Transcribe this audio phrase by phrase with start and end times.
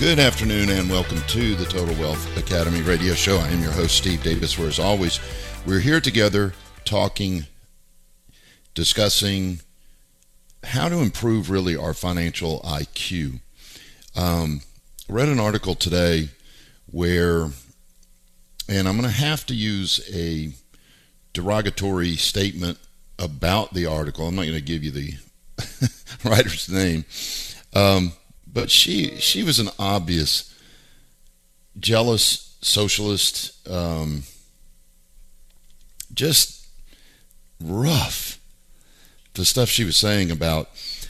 [0.00, 3.36] Good afternoon and welcome to the Total Wealth Academy radio show.
[3.36, 5.20] I am your host, Steve Davis, where as always,
[5.66, 6.54] we're here together
[6.86, 7.44] talking,
[8.74, 9.60] discussing
[10.64, 13.40] how to improve really our financial IQ.
[14.16, 14.62] Um,
[15.06, 16.30] read an article today
[16.90, 17.50] where,
[18.70, 20.54] and I'm going to have to use a
[21.34, 22.78] derogatory statement
[23.18, 24.26] about the article.
[24.26, 25.12] I'm not going to give you the
[26.24, 27.04] writer's name.
[27.74, 28.14] Um,
[28.52, 30.54] but she she was an obvious
[31.78, 34.24] jealous socialist, um,
[36.12, 36.68] just
[37.60, 38.38] rough.
[39.34, 40.68] The stuff she was saying about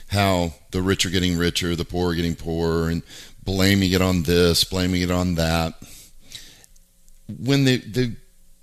[0.09, 3.01] how the rich are getting richer, the poor are getting poorer, and
[3.43, 5.73] blaming it on this, blaming it on that.
[7.27, 8.15] When the the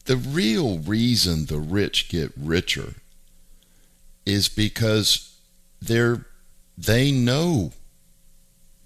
[0.05, 2.95] the real reason the rich get richer
[4.25, 5.37] is because
[5.81, 6.27] they're
[6.77, 7.73] they know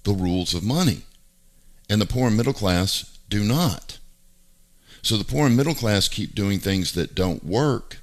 [0.04, 1.02] the rules of money.
[1.88, 3.98] And the poor and middle class do not.
[5.02, 7.98] So the poor and middle class keep doing things that don't work,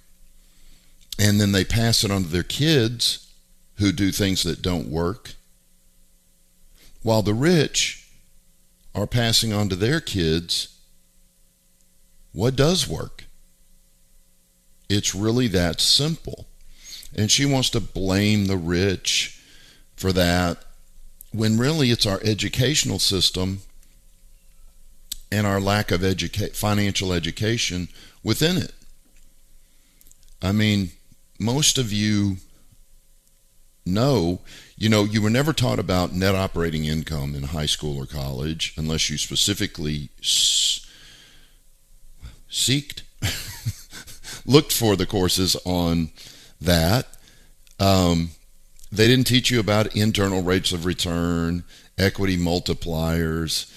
[1.17, 3.31] and then they pass it on to their kids
[3.75, 5.33] who do things that don't work,
[7.01, 8.09] while the rich
[8.93, 10.79] are passing on to their kids
[12.31, 13.25] what does work.
[14.89, 16.47] It's really that simple.
[17.15, 19.41] And she wants to blame the rich
[19.95, 20.63] for that
[21.31, 23.61] when really it's our educational system
[25.31, 27.87] and our lack of educa- financial education
[28.23, 28.73] within it.
[30.41, 30.91] I mean,
[31.39, 32.37] most of you
[33.85, 34.39] know,
[34.77, 38.73] you know, you were never taught about net operating income in high school or college
[38.77, 40.85] unless you specifically s-
[42.49, 43.01] seeked,
[44.45, 46.09] looked for the courses on
[46.61, 47.07] that.
[47.79, 48.31] Um,
[48.91, 51.63] they didn't teach you about internal rates of return,
[51.97, 53.71] equity multipliers.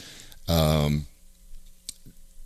[0.49, 1.07] Um,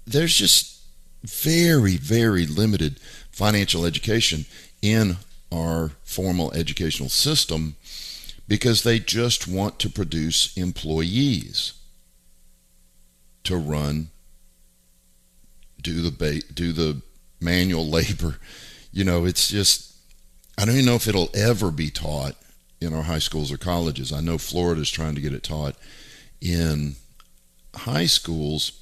[0.07, 0.81] there's just
[1.23, 2.99] very, very limited
[3.31, 4.47] financial education
[4.83, 5.17] in
[5.53, 7.77] our formal educational system
[8.49, 11.75] because they just want to produce employees
[13.45, 14.09] to run,
[15.81, 17.01] do the ba- do the
[17.41, 18.39] manual labor.
[18.93, 19.95] You know, it's just
[20.59, 22.35] I don't even know if it'll ever be taught
[22.81, 24.13] in our high schools or colleges.
[24.13, 25.77] I know Florida is trying to get it taught
[26.41, 26.97] in
[27.75, 28.81] high schools,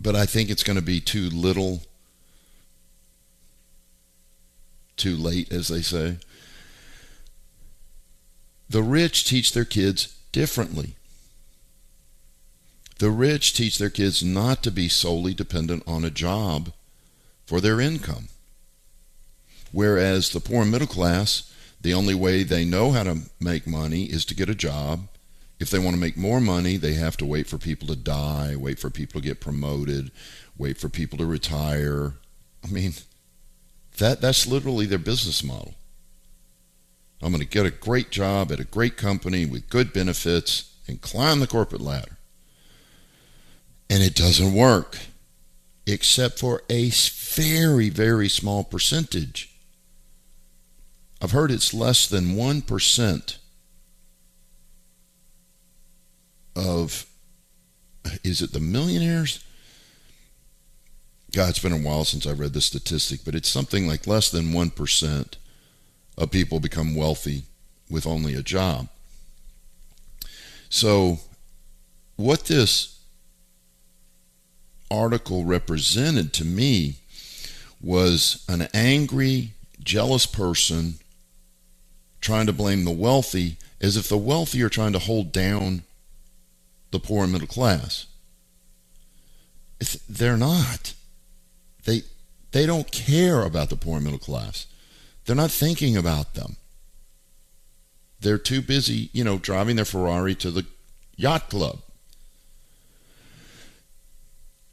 [0.00, 1.82] but I think it's going to be too little,
[4.96, 6.18] too late, as they say.
[8.68, 10.96] The rich teach their kids differently.
[12.98, 16.72] The rich teach their kids not to be solely dependent on a job
[17.46, 18.28] for their income.
[19.72, 21.52] Whereas the poor middle class
[21.84, 25.06] the only way they know how to make money is to get a job.
[25.60, 28.56] If they want to make more money, they have to wait for people to die,
[28.56, 30.10] wait for people to get promoted,
[30.56, 32.14] wait for people to retire.
[32.64, 32.94] I mean,
[33.98, 35.74] that that's literally their business model.
[37.20, 41.02] I'm going to get a great job at a great company with good benefits and
[41.02, 42.16] climb the corporate ladder.
[43.90, 44.96] And it doesn't work,
[45.86, 49.53] except for a very, very small percentage
[51.24, 53.36] I've heard it's less than 1%
[56.54, 57.06] of,
[58.22, 59.42] is it the millionaires?
[61.34, 64.30] God, it's been a while since I read the statistic, but it's something like less
[64.30, 65.36] than 1%
[66.18, 67.44] of people become wealthy
[67.88, 68.88] with only a job.
[70.68, 71.20] So,
[72.16, 73.00] what this
[74.90, 76.96] article represented to me
[77.80, 80.98] was an angry, jealous person
[82.24, 85.82] trying to blame the wealthy as if the wealthy are trying to hold down
[86.90, 88.06] the poor and middle class.
[89.78, 90.94] It's, they're not.
[91.84, 92.02] They
[92.52, 94.66] they don't care about the poor and middle class.
[95.24, 96.56] They're not thinking about them.
[98.20, 100.64] They're too busy, you know, driving their Ferrari to the
[101.16, 101.80] yacht club.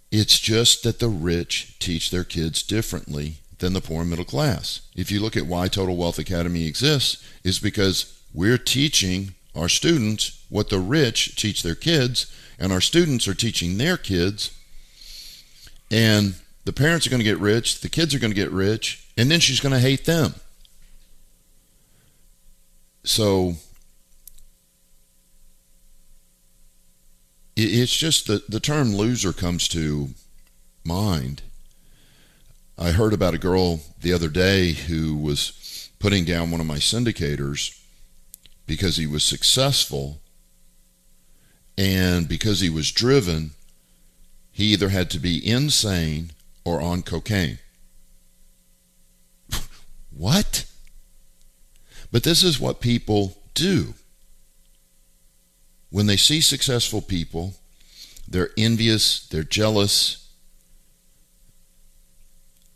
[0.09, 4.81] It's just that the rich teach their kids differently than the poor middle class.
[4.95, 10.43] If you look at why Total Wealth Academy exists, is because we're teaching our students
[10.49, 14.51] what the rich teach their kids, and our students are teaching their kids.
[15.89, 16.35] And
[16.65, 19.31] the parents are going to get rich, the kids are going to get rich, and
[19.31, 20.35] then she's going to hate them.
[23.03, 23.55] So
[27.55, 30.09] it's just the, the term loser comes to
[30.83, 31.41] mind.
[32.81, 36.78] I heard about a girl the other day who was putting down one of my
[36.78, 37.80] syndicators
[38.66, 40.19] because he was successful
[41.78, 43.51] and because he was driven,
[44.51, 46.31] he either had to be insane
[46.66, 47.60] or on cocaine.
[50.10, 50.66] what?
[52.12, 53.94] But this is what people do.
[55.92, 57.54] When they see successful people,
[58.28, 60.20] they're envious, they're jealous,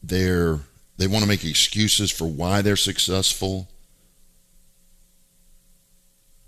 [0.08, 0.60] they're
[0.98, 3.68] they want to make excuses for why they're successful.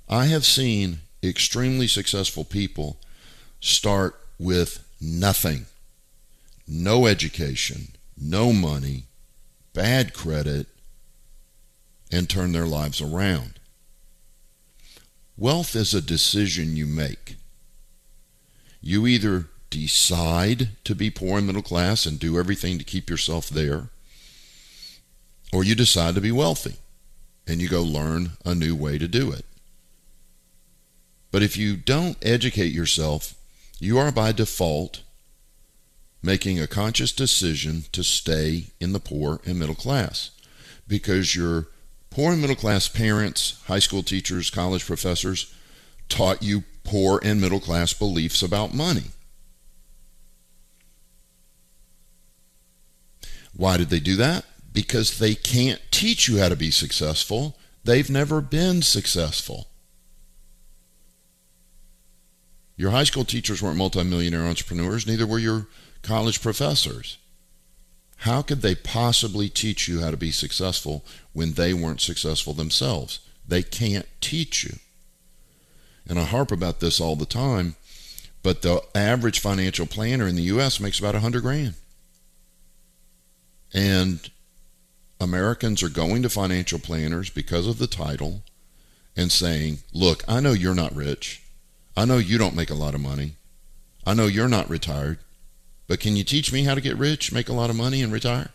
[0.07, 2.98] I have seen extremely successful people
[3.59, 5.65] start with nothing
[6.68, 7.88] no education,
[8.18, 9.04] no money,
[9.74, 10.68] bad credit,
[12.12, 13.59] and turn their lives around.
[15.38, 17.38] Wealth is a decision you make.
[18.81, 19.48] You either
[19.81, 23.89] decide to be poor and middle class and do everything to keep yourself there,
[25.53, 26.75] or you decide to be wealthy
[27.47, 29.45] and you go learn a new way to do it.
[31.31, 33.35] But if you don't educate yourself,
[33.79, 35.03] you are by default
[36.23, 40.31] making a conscious decision to stay in the poor and middle class
[40.88, 41.68] because your
[42.09, 45.53] poor and middle class parents, high school teachers, college professors
[46.09, 49.12] taught you poor and middle class beliefs about money.
[53.57, 54.45] Why did they do that?
[54.71, 57.57] Because they can't teach you how to be successful.
[57.83, 59.68] They've never been successful.
[62.75, 65.65] Your high school teachers weren't multimillionaire entrepreneurs, neither were your
[66.04, 67.18] college professors.
[68.18, 73.19] How could they possibly teach you how to be successful when they weren't successful themselves?
[73.48, 74.75] They can't teach you.
[76.07, 77.75] And I harp about this all the time,
[78.44, 80.80] but the average financial planner in the U.S.
[80.80, 81.74] makes about a hundred grand.
[83.73, 84.29] And
[85.19, 88.43] Americans are going to financial planners because of the title
[89.15, 91.43] and saying, Look, I know you're not rich.
[91.95, 93.33] I know you don't make a lot of money.
[94.05, 95.17] I know you're not retired.
[95.87, 98.11] But can you teach me how to get rich, make a lot of money, and
[98.11, 98.49] retire?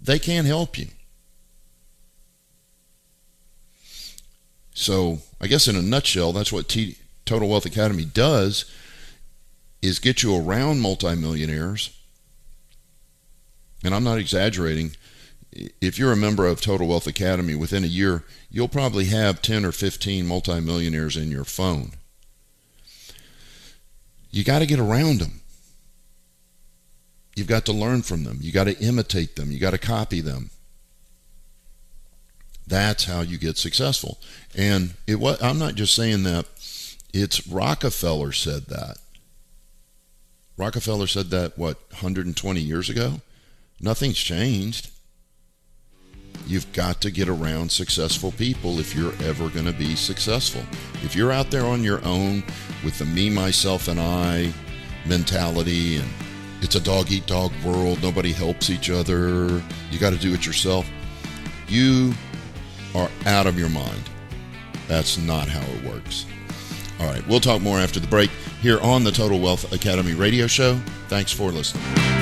[0.00, 0.88] They can't help you.
[4.74, 8.64] So, I guess in a nutshell, that's what T- Total Wealth Academy does
[9.82, 11.97] is get you around multimillionaires.
[13.84, 14.92] And I'm not exaggerating.
[15.52, 19.64] If you're a member of Total Wealth Academy within a year, you'll probably have 10
[19.64, 21.92] or 15 multimillionaires in your phone.
[24.30, 25.40] You got to get around them.
[27.34, 28.38] You've got to learn from them.
[28.40, 29.50] You got to imitate them.
[29.52, 30.50] You got to copy them.
[32.66, 34.18] That's how you get successful.
[34.56, 36.46] And it was, I'm not just saying that.
[37.14, 38.98] It's Rockefeller said that.
[40.58, 43.20] Rockefeller said that what 120 years ago.
[43.80, 44.90] Nothing's changed.
[46.46, 50.62] You've got to get around successful people if you're ever going to be successful.
[51.04, 52.42] If you're out there on your own
[52.84, 54.52] with the me, myself, and I
[55.06, 56.08] mentality and
[56.60, 60.44] it's a dog eat dog world, nobody helps each other, you got to do it
[60.44, 60.88] yourself,
[61.68, 62.14] you
[62.94, 64.02] are out of your mind.
[64.88, 66.26] That's not how it works.
[66.98, 70.46] All right, we'll talk more after the break here on the Total Wealth Academy radio
[70.46, 70.80] show.
[71.08, 72.17] Thanks for listening.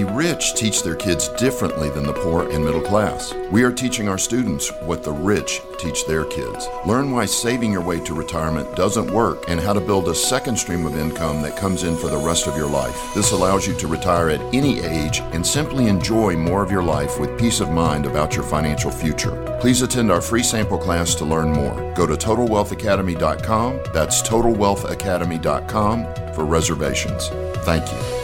[0.00, 3.34] The rich teach their kids differently than the poor and middle class.
[3.50, 6.66] We are teaching our students what the rich teach their kids.
[6.86, 10.56] Learn why saving your way to retirement doesn't work and how to build a second
[10.56, 12.98] stream of income that comes in for the rest of your life.
[13.14, 17.20] This allows you to retire at any age and simply enjoy more of your life
[17.20, 19.58] with peace of mind about your financial future.
[19.60, 21.92] Please attend our free sample class to learn more.
[21.94, 23.80] Go to TotalWealthAcademy.com.
[23.92, 27.28] That's TotalWealthAcademy.com for reservations.
[27.66, 28.19] Thank you.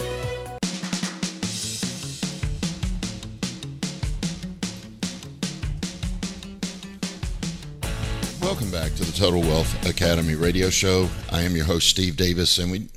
[9.17, 11.09] Total Wealth Academy radio show.
[11.33, 12.89] I am your host, Steve Davis, and we,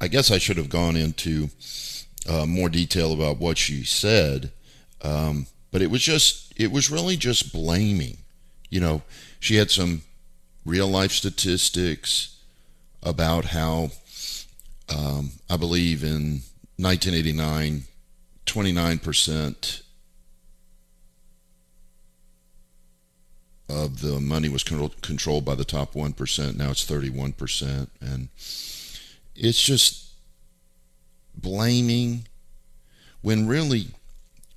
[0.00, 1.50] I guess I should have gone into
[2.26, 4.50] uh, more detail about what she said,
[5.02, 8.16] um, but it was just, it was really just blaming.
[8.70, 9.02] You know,
[9.40, 10.00] she had some
[10.64, 12.38] real life statistics
[13.02, 13.90] about how,
[14.88, 16.40] um, I believe in
[16.78, 17.82] 1989,
[18.46, 19.82] 29%
[23.68, 26.56] of the money was controlled by the top 1%.
[26.56, 27.88] Now it's 31%.
[28.00, 28.28] And
[29.36, 30.12] it's just
[31.34, 32.26] blaming
[33.20, 33.88] when really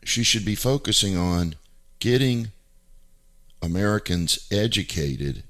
[0.04, 1.56] she should be focusing on
[2.00, 2.52] getting
[3.62, 5.44] Americans educated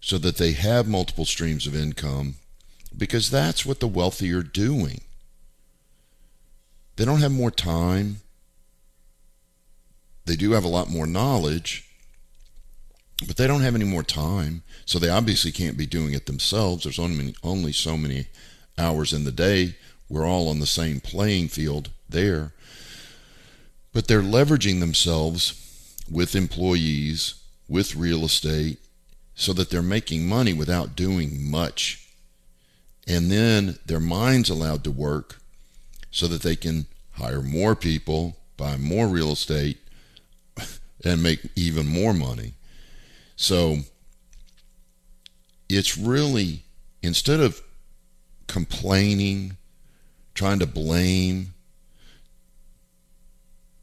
[0.00, 2.36] so that they have multiple streams of income
[2.96, 5.02] because that's what the wealthy are doing.
[6.96, 8.20] They don't have more time.
[10.24, 11.88] They do have a lot more knowledge,
[13.24, 14.62] but they don't have any more time.
[14.84, 16.84] So they obviously can't be doing it themselves.
[16.84, 18.26] There's only, only so many
[18.78, 19.76] hours in the day.
[20.08, 22.52] We're all on the same playing field there.
[23.92, 25.62] But they're leveraging themselves
[26.10, 27.34] with employees,
[27.68, 28.78] with real estate,
[29.34, 32.06] so that they're making money without doing much.
[33.08, 35.38] And then their mind's allowed to work
[36.10, 39.78] so that they can hire more people, buy more real estate,
[41.04, 42.55] and make even more money.
[43.36, 43.78] So
[45.68, 46.64] it's really,
[47.02, 47.60] instead of
[48.46, 49.58] complaining,
[50.34, 51.52] trying to blame,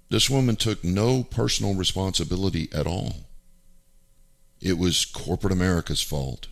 [0.10, 3.16] this woman took no personal responsibility at all.
[4.62, 6.48] It was corporate America's fault.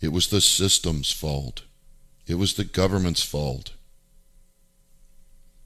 [0.00, 1.62] It was the system's fault.
[2.26, 3.72] It was the government's fault.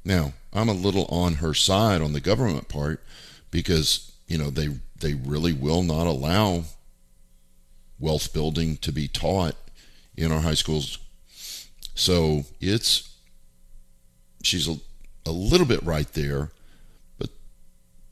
[0.04, 3.02] Now, I'm a little on her side on the government part
[3.50, 4.68] because, you know, they
[5.00, 6.64] they really will not allow
[7.98, 9.56] wealth building to be taught
[10.16, 10.98] in our high schools.
[11.94, 13.14] So, it's
[14.42, 14.76] she's a,
[15.26, 16.50] a little bit right there,
[17.18, 17.30] but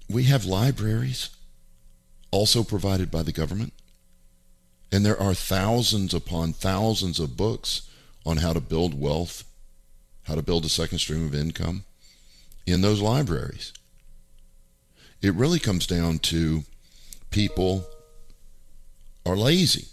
[0.09, 1.31] we have libraries
[2.31, 3.73] also provided by the government.
[4.91, 7.89] And there are thousands upon thousands of books
[8.25, 9.45] on how to build wealth,
[10.25, 11.85] how to build a second stream of income
[12.67, 13.73] in those libraries.
[15.21, 16.65] It really comes down to
[17.31, 17.87] people
[19.25, 19.87] are lazy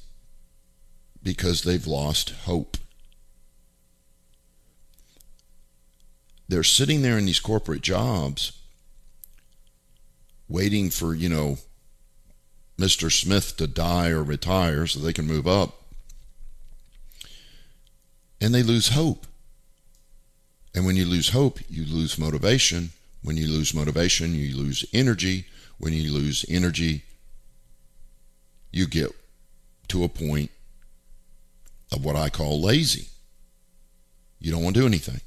[1.22, 2.78] because they've lost hope.
[6.48, 8.52] They're sitting there in these corporate jobs
[10.48, 11.58] waiting for, you know,
[12.78, 13.12] Mr.
[13.12, 15.82] Smith to die or retire so they can move up
[18.40, 19.26] and they lose hope.
[20.76, 22.90] And when you lose hope, you lose motivation.
[23.24, 25.46] When you lose motivation, you lose energy.
[25.78, 27.04] When you lose energy,
[28.76, 29.10] you get
[29.88, 30.52] to a point
[31.94, 33.08] of what I call lazy.
[34.38, 35.22] You don't want to do anything.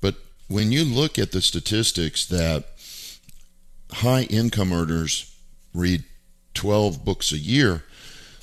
[0.00, 0.16] But
[0.48, 2.64] when you look at the statistics that
[3.92, 5.32] high income earners
[5.72, 6.02] read
[6.54, 7.84] 12 books a year,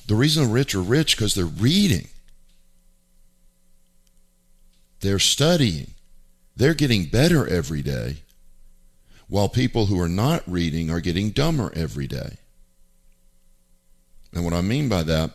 [0.06, 2.08] the reason the rich are rich because they're reading.
[5.00, 5.90] They're studying.
[6.56, 8.18] They're getting better every day,
[9.28, 12.38] while people who are not reading are getting dumber every day.
[14.34, 15.30] And what I mean by that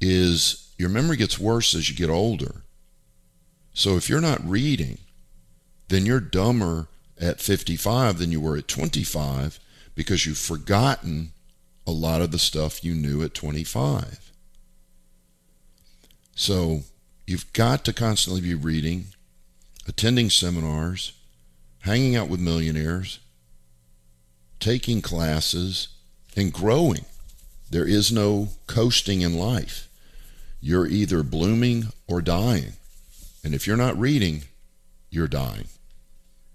[0.00, 2.62] is your memory gets worse as you get older.
[3.72, 4.98] So if you're not reading,
[5.88, 6.88] then you're dumber
[7.20, 9.60] at 55 than you were at 25
[9.94, 11.32] because you've forgotten
[11.86, 14.32] a lot of the stuff you knew at 25.
[16.34, 16.82] So
[17.26, 19.06] You've got to constantly be reading,
[19.88, 21.12] attending seminars,
[21.80, 23.18] hanging out with millionaires,
[24.60, 25.88] taking classes,
[26.36, 27.04] and growing.
[27.70, 29.88] There is no coasting in life.
[30.60, 32.72] You're either blooming or dying.
[33.44, 34.44] And if you're not reading,
[35.10, 35.66] you're dying.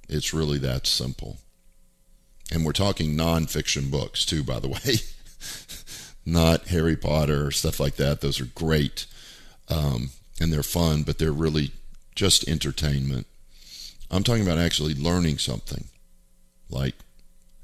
[0.09, 1.37] It's really that simple.
[2.51, 4.95] And we're talking nonfiction books, too, by the way.
[6.25, 8.21] not Harry Potter stuff like that.
[8.21, 9.05] Those are great.
[9.69, 11.71] Um, and they're fun, but they're really
[12.15, 13.27] just entertainment.
[14.09, 15.85] I'm talking about actually learning something,
[16.69, 16.95] like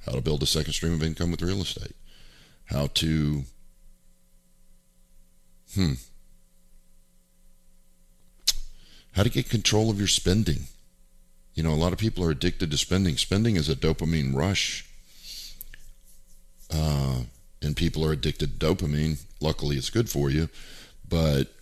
[0.05, 1.95] how to build a second stream of income with real estate,
[2.67, 3.43] how to,
[5.73, 5.93] hmm,
[9.13, 10.67] how to get control of your spending.
[11.55, 13.17] You know, a lot of people are addicted to spending.
[13.17, 14.85] Spending is a dopamine rush.
[16.71, 17.21] Uh,
[17.61, 19.23] and people are addicted to dopamine.
[19.41, 20.49] Luckily, it's good for you.
[21.07, 21.53] But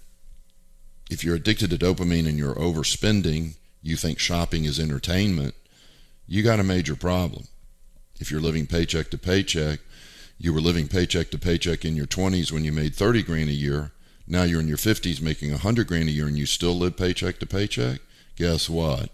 [1.10, 5.54] if you're addicted to dopamine and you're overspending, you think shopping is entertainment,
[6.28, 7.46] you got a major problem.
[8.20, 9.80] If you're living paycheck to paycheck,
[10.38, 13.54] you were living paycheck to paycheck in your 20s when you made 30 grand a
[13.54, 13.92] year.
[14.28, 17.40] Now you're in your 50s making 100 grand a year and you still live paycheck
[17.40, 18.02] to paycheck.
[18.36, 19.10] Guess what?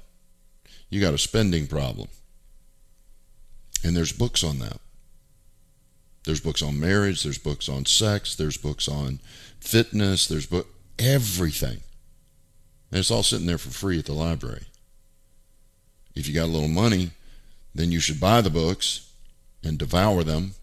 [0.90, 2.08] You got a spending problem.
[3.84, 4.80] And there's books on that.
[6.24, 9.20] There's books on marriage, there's books on sex, there's books on
[9.60, 10.68] fitness, there's book
[11.00, 11.82] everything.
[12.92, 14.66] And it's all sitting there for free at the library.
[16.14, 17.12] If you got a little money,
[17.74, 19.12] then you should buy the books
[19.64, 20.54] and devour them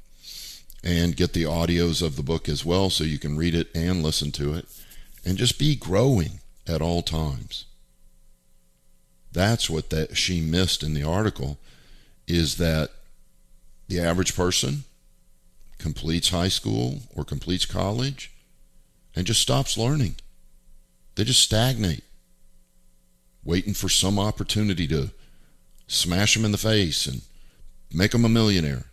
[0.82, 4.02] and get the audios of the book as well so you can read it and
[4.02, 4.66] listen to it
[5.24, 7.64] and just be growing at all times.
[9.32, 11.58] That's what that she missed in the article
[12.26, 12.90] is that
[13.88, 14.84] the average person
[15.78, 18.32] completes high school or completes college
[19.14, 20.16] and just stops learning.
[21.14, 22.04] They just stagnate,
[23.44, 25.10] waiting for some opportunity to
[25.86, 27.22] smash them in the face and
[27.92, 28.84] make them a millionaire.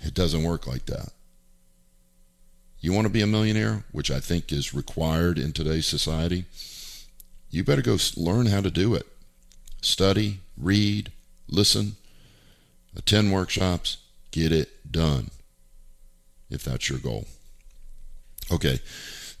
[0.00, 1.12] It doesn't work like that.
[2.80, 6.44] You want to be a millionaire, which I think is required in today's society,
[7.50, 9.06] you better go learn how to do it.
[9.80, 11.10] Study, read,
[11.48, 11.96] listen,
[12.96, 13.98] attend workshops,
[14.30, 15.30] get it done
[16.50, 17.26] if that's your goal.
[18.50, 18.80] Okay,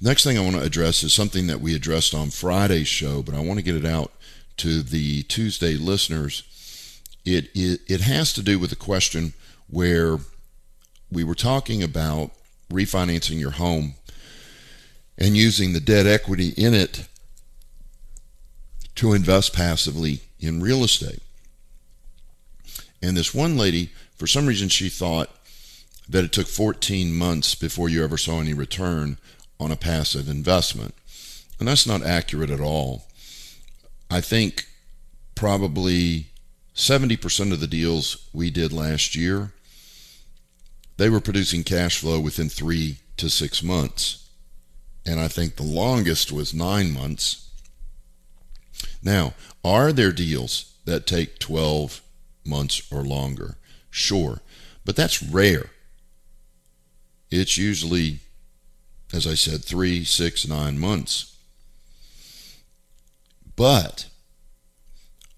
[0.00, 3.34] next thing I want to address is something that we addressed on Friday's show, but
[3.34, 4.12] I want to get it out
[4.58, 6.42] to the Tuesday listeners.
[7.24, 9.34] It, it, it has to do with a question
[9.70, 10.18] where
[11.10, 12.30] we were talking about
[12.70, 13.94] refinancing your home
[15.16, 17.08] and using the debt equity in it
[18.94, 21.22] to invest passively in real estate.
[23.00, 25.30] And this one lady, for some reason, she thought
[26.08, 29.18] that it took 14 months before you ever saw any return
[29.60, 30.94] on a passive investment.
[31.58, 33.06] And that's not accurate at all.
[34.10, 34.66] I think
[35.34, 36.26] probably
[36.74, 39.52] 70% of the deals we did last year
[40.98, 44.28] they were producing cash flow within three to six months.
[45.06, 47.48] And I think the longest was nine months.
[49.02, 52.02] Now, are there deals that take 12
[52.44, 53.56] months or longer?
[53.90, 54.40] Sure.
[54.84, 55.70] But that's rare.
[57.30, 58.18] It's usually,
[59.12, 61.36] as I said, three, six, nine months.
[63.54, 64.06] But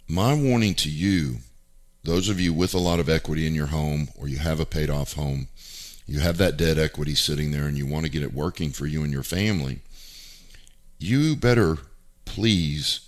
[0.08, 1.38] my warning to you
[2.02, 4.66] those of you with a lot of equity in your home or you have a
[4.66, 5.48] paid off home,
[6.06, 8.86] you have that debt equity sitting there and you want to get it working for
[8.86, 9.80] you and your family,
[10.98, 11.78] you better
[12.24, 13.00] please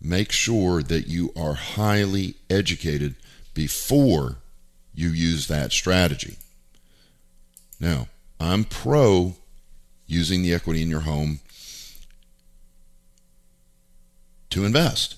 [0.00, 3.14] make sure that you are highly educated
[3.54, 4.36] before
[4.94, 6.36] you use that strategy.
[7.80, 9.34] Now, I'm pro
[10.06, 11.40] using the equity in your home
[14.50, 15.16] to invest.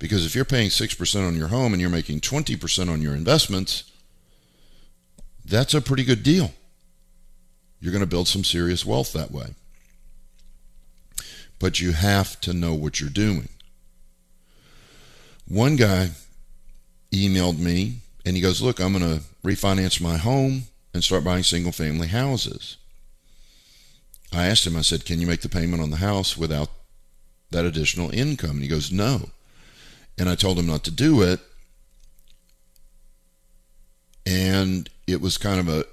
[0.00, 3.84] Because if you're paying 6% on your home and you're making 20% on your investments,
[5.44, 6.52] that's a pretty good deal.
[7.80, 9.54] You're going to build some serious wealth that way.
[11.58, 13.50] But you have to know what you're doing.
[15.46, 16.12] One guy
[17.12, 20.62] emailed me and he goes, Look, I'm going to refinance my home
[20.94, 22.78] and start buying single family houses.
[24.32, 26.70] I asked him, I said, Can you make the payment on the house without
[27.50, 28.52] that additional income?
[28.52, 29.30] And he goes, No
[30.18, 31.40] and I told him not to do it.
[34.26, 35.84] And it was kind of a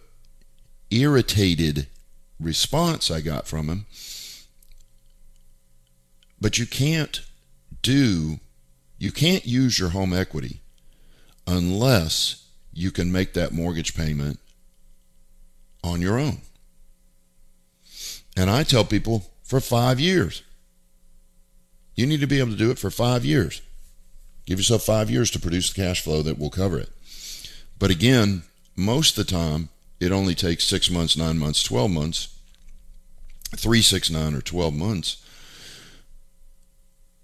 [0.89, 1.87] irritated
[2.39, 3.85] response I got from him.
[6.39, 7.21] But you can't
[7.81, 8.39] do
[8.99, 10.61] you can't use your home equity
[11.45, 14.39] unless you can make that mortgage payment
[15.83, 16.39] on your own.
[18.35, 20.43] And I tell people for 5 years.
[21.95, 23.61] You need to be able to do it for 5 years.
[24.47, 26.89] Give yourself five years to produce the cash flow that will cover it.
[27.77, 28.43] But again,
[28.77, 29.67] most of the time,
[29.99, 32.39] it only takes six months, nine months, 12 months,
[33.57, 35.21] three, six, nine, or 12 months.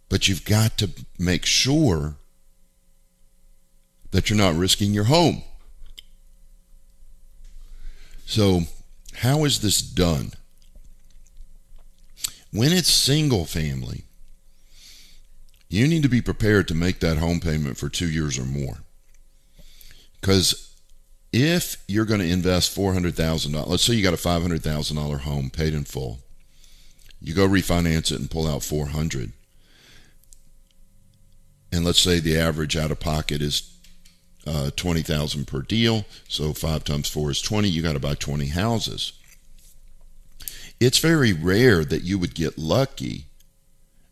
[0.09, 2.15] But you've got to make sure
[4.11, 5.43] that you're not risking your home.
[8.25, 8.63] So,
[9.15, 10.33] how is this done?
[12.51, 14.03] When it's single family,
[15.73, 18.79] you need to be prepared to make that home payment for two years or more.
[20.21, 20.75] Because
[21.31, 25.83] if you're going to invest 400,000, let's say you got a $500,000 home paid in
[25.83, 26.19] full,
[27.19, 29.31] you go refinance it and pull out 400
[31.73, 33.75] and let's say the average out of pocket is
[34.45, 36.05] uh, 20000 per deal.
[36.27, 39.13] So 5 times 4 is 20 you got to buy 20 houses.
[40.79, 43.25] It's very rare that you would get lucky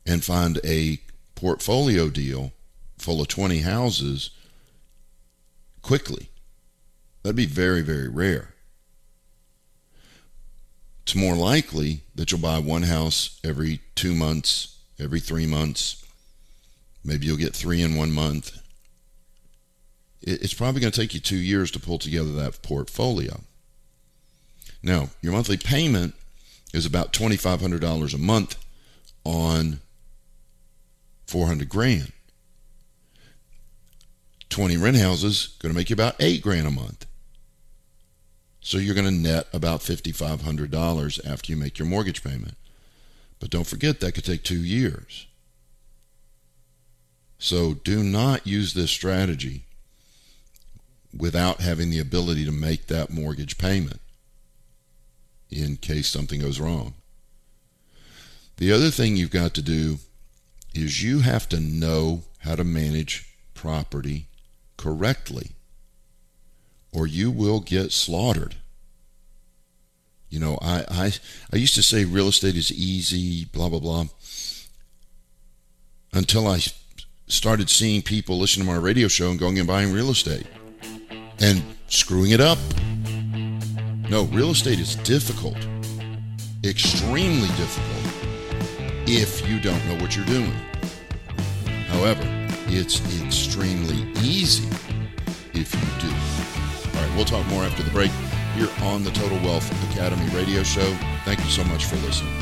[0.07, 0.99] and find a
[1.41, 2.51] portfolio deal
[2.99, 4.29] full of 20 houses
[5.81, 6.29] quickly.
[7.23, 8.53] That'd be very, very rare.
[11.01, 16.05] It's more likely that you'll buy one house every two months, every three months.
[17.03, 18.61] Maybe you'll get three in one month.
[20.21, 23.41] It's probably going to take you two years to pull together that portfolio.
[24.83, 26.13] Now, your monthly payment
[26.71, 28.55] is about $2,500 a month
[29.23, 29.79] on
[31.31, 32.11] 400 grand.
[34.49, 37.05] 20 rent houses going to make you about eight grand a month.
[38.59, 42.55] So you're going to net about $5,500 after you make your mortgage payment.
[43.39, 45.25] But don't forget that could take two years.
[47.39, 49.63] So do not use this strategy
[51.17, 54.01] without having the ability to make that mortgage payment
[55.49, 56.93] in case something goes wrong.
[58.57, 59.99] The other thing you've got to do
[60.73, 64.27] is you have to know how to manage property
[64.77, 65.51] correctly
[66.91, 68.55] or you will get slaughtered.
[70.29, 71.11] You know, I, I,
[71.51, 74.05] I used to say real estate is easy, blah, blah, blah,
[76.13, 76.61] until I
[77.27, 80.47] started seeing people listening to my radio show and going and buying real estate
[81.39, 82.57] and screwing it up.
[84.09, 85.57] No, real estate is difficult,
[86.63, 88.20] extremely difficult,
[89.07, 90.53] if you don't know what you're doing.
[91.87, 92.21] However,
[92.67, 94.67] it's extremely easy
[95.53, 96.97] if you do.
[96.97, 98.11] All right, we'll talk more after the break
[98.55, 100.93] here on the Total Wealth Academy radio show.
[101.25, 102.33] Thank you so much for listening.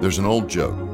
[0.00, 0.89] There's an old joke.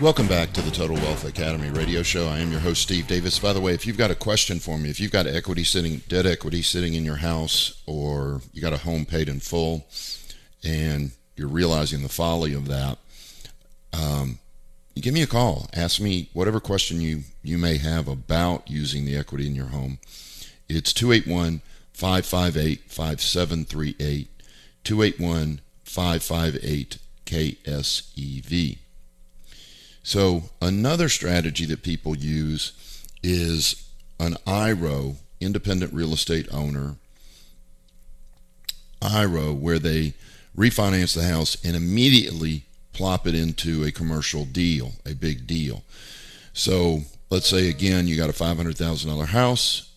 [0.00, 2.28] Welcome back to the Total Wealth Academy radio show.
[2.28, 3.40] I am your host, Steve Davis.
[3.40, 6.02] By the way, if you've got a question for me, if you've got equity sitting,
[6.06, 9.88] debt equity sitting in your house, or you got a home paid in full,
[10.62, 12.98] and you're realizing the folly of that,
[13.92, 14.38] um,
[14.94, 15.68] give me a call.
[15.74, 19.98] Ask me whatever question you, you may have about using the equity in your home.
[20.68, 21.60] It's 281
[21.92, 24.28] 558 5738.
[24.84, 28.78] 281 558 KSEV.
[30.02, 32.72] So another strategy that people use
[33.22, 36.96] is an IRO, independent real estate owner,
[39.02, 40.14] IRO, where they
[40.56, 45.84] refinance the house and immediately plop it into a commercial deal, a big deal.
[46.52, 49.90] So let's say again you got a $500,000 house,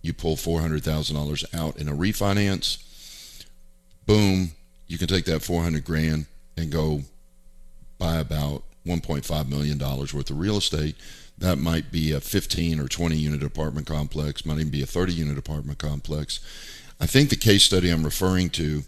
[0.00, 2.82] you pull $400,000 out in a refinance,
[4.06, 4.52] boom,
[4.86, 6.26] you can take that 400 grand
[6.56, 7.02] and go
[7.98, 10.96] buy about $1.5 million worth of real estate.
[11.38, 15.12] That might be a 15 or 20 unit apartment complex, might even be a 30
[15.12, 16.40] unit apartment complex.
[16.98, 18.84] I think the case study I'm referring to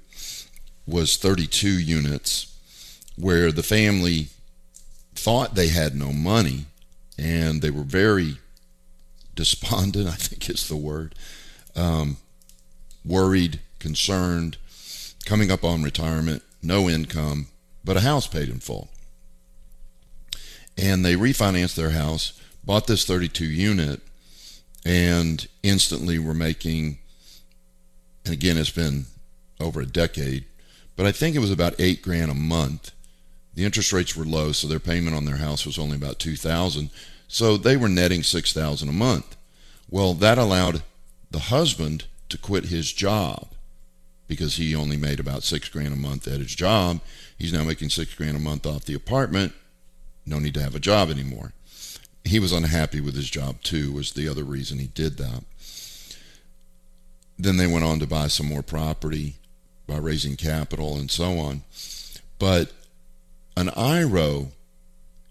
[0.87, 2.57] was 32 units
[3.17, 4.29] where the family
[5.15, 6.67] thought they had no money
[7.19, 8.39] and they were very
[9.35, 11.15] despondent, I think is the word,
[11.77, 12.17] um,
[13.05, 14.57] worried, concerned,
[15.27, 17.49] coming up on retirement, no income,
[17.85, 18.89] but a house paid in full
[20.79, 24.01] and they refinanced their house, bought this 32 unit,
[24.85, 26.99] and instantly were making,
[28.25, 29.07] and again, it's been
[29.61, 30.45] over a decade,
[30.97, 32.93] but I think it was about eight grand a month.
[33.55, 36.91] The interest rates were low, so their payment on their house was only about 2000
[37.29, 39.37] so they were netting 6000 a month.
[39.91, 40.83] Well, that allowed
[41.31, 43.49] the husband to quit his job
[44.27, 47.01] because he only made about six grand a month at his job.
[47.39, 49.53] He's now making six grand a month off the apartment
[50.29, 51.53] no need to have a job anymore.
[52.25, 55.45] He was unhappy with his job too, was the other reason he did that.
[57.39, 59.37] Then they went on to buy some more property
[59.87, 61.63] by raising capital and so on.
[62.39, 62.73] But
[63.57, 64.49] an IRO,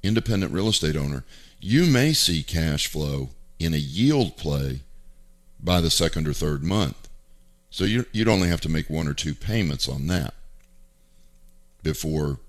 [0.01, 1.23] independent real estate owner,
[1.59, 3.29] you may see cash flow
[3.59, 4.81] in a yield play
[5.59, 7.07] by the second or third month.
[7.69, 10.33] So you, would only have to make one or two payments on that
[11.83, 12.39] before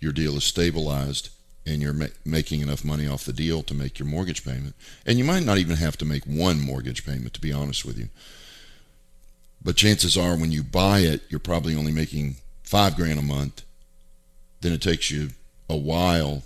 [0.00, 1.28] your deal is stabilized
[1.66, 4.74] and you're ma- making enough money off the deal to make your mortgage payment.
[5.06, 7.98] And you might not even have to make one mortgage payment, to be honest with
[7.98, 8.08] you.
[9.62, 13.62] But chances are, when you buy it, you're probably only making five grand a month.
[14.62, 15.30] Then it takes you
[15.68, 16.42] a while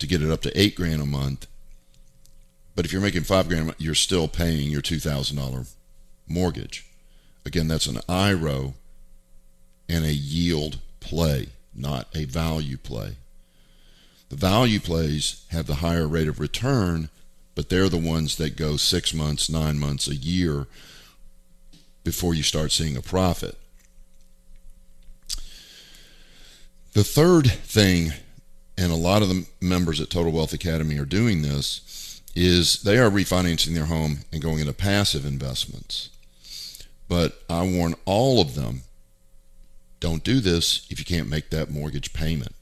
[0.00, 1.46] to get it up to eight grand a month.
[2.74, 5.72] But if you're making five grand you're still paying your $2,000
[6.28, 6.86] mortgage.
[7.44, 8.74] Again, that's an IRO
[9.88, 13.16] and a yield play not a value play.
[14.28, 17.10] The value plays have the higher rate of return,
[17.54, 20.66] but they're the ones that go six months, nine months, a year
[22.02, 23.56] before you start seeing a profit.
[26.92, 28.12] The third thing,
[28.78, 32.98] and a lot of the members at Total Wealth Academy are doing this, is they
[32.98, 36.10] are refinancing their home and going into passive investments.
[37.08, 38.82] But I warn all of them
[40.00, 42.54] don't do this if you can't make that mortgage payment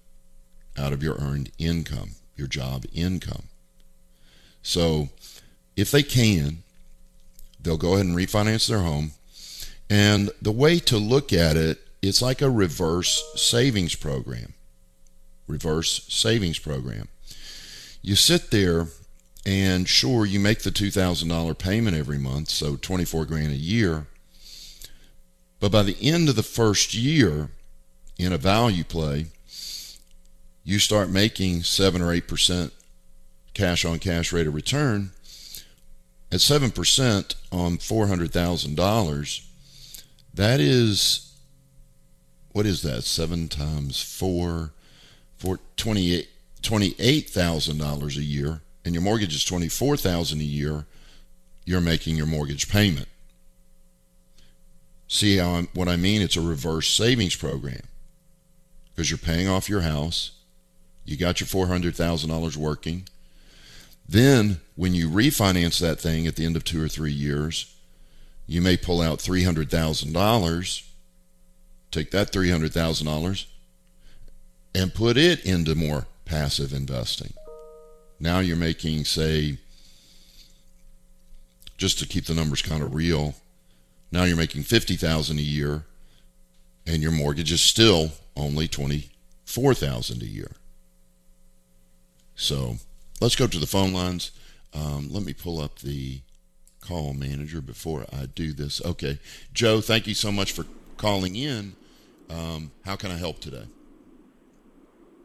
[0.76, 3.44] out of your earned income, your job income.
[4.62, 5.08] So
[5.76, 6.62] if they can,
[7.60, 9.12] they'll go ahead and refinance their home.
[9.90, 14.54] And the way to look at it, it's like a reverse savings program.
[15.46, 17.08] Reverse savings program.
[18.02, 18.88] You sit there
[19.46, 24.06] and sure you make the $2,000 payment every month, so 24 grand a year.
[25.60, 27.50] But by the end of the first year
[28.18, 29.26] in a value play,
[30.62, 32.70] you start making 7 or 8%
[33.54, 35.10] cash on cash rate of return
[36.32, 39.46] at 7% on $400,000,
[40.34, 41.32] that is,
[42.52, 43.04] what is that?
[43.04, 44.72] 7 times 4,
[45.36, 46.26] for $28,000
[46.64, 50.86] $28, a year, and your mortgage is 24,000 a year,
[51.66, 53.06] you're making your mortgage payment.
[55.14, 56.22] See how I'm, what I mean?
[56.22, 57.82] It's a reverse savings program
[58.90, 60.32] because you're paying off your house.
[61.04, 63.08] You got your $400,000 working.
[64.08, 67.72] Then, when you refinance that thing at the end of two or three years,
[68.48, 70.82] you may pull out $300,000,
[71.92, 73.46] take that $300,000
[74.74, 77.34] and put it into more passive investing.
[78.18, 79.58] Now you're making, say,
[81.78, 83.36] just to keep the numbers kind of real,
[84.14, 85.84] now you're making 50,000 a year
[86.86, 90.52] and your mortgage is still only 24,000 a year.
[92.36, 92.76] So,
[93.20, 94.30] let's go to the phone lines.
[94.72, 96.20] Um, let me pull up the
[96.80, 98.80] call manager before I do this.
[98.84, 99.18] Okay,
[99.52, 100.64] Joe, thank you so much for
[100.96, 101.74] calling in.
[102.30, 103.64] Um, how can I help today?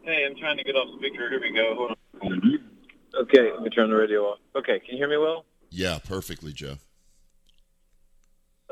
[0.02, 1.28] Hey, I'm trying to get off speaker.
[1.30, 1.74] Here we go.
[1.76, 1.90] Hold
[2.22, 2.58] on.
[3.22, 4.38] Okay, let me turn the radio off.
[4.56, 5.44] Okay, can you hear me well?
[5.70, 6.78] Yeah, perfectly, Joe.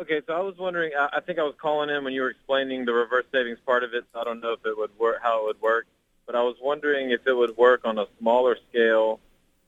[0.01, 0.93] Okay, so I was wondering.
[0.99, 3.95] I, think I was calling in when you were explaining the reverse savings part of
[3.95, 4.05] it.
[4.13, 5.87] So I don't know if it would work, how it would work
[6.29, 9.19] but I was wondering if it would work on a smaller scale,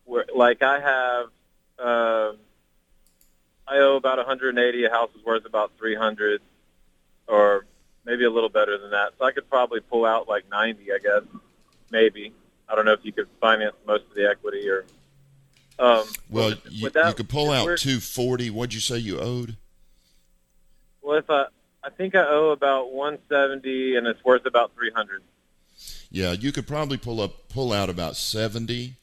[0.05, 1.27] where like I have,
[1.79, 2.33] uh,
[3.67, 4.85] I owe about 180.
[4.85, 6.43] A house is worth about 300,
[7.27, 7.65] or
[8.05, 9.15] maybe a little better than that.
[9.19, 11.23] So I could probably pull out like 90, I guess,
[11.91, 12.35] maybe.
[12.69, 14.85] I don't know if you could finance most of the equity or.
[15.79, 18.51] Um, well, you, that, you could pull out 240.
[18.51, 19.57] What'd you say you owed?
[21.11, 21.47] Well, if I,
[21.83, 25.21] I think I owe about 170, and it's worth about 300.
[26.09, 28.95] Yeah, you could probably pull up pull out about 70